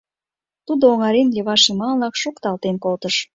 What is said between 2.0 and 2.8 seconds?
шокталтен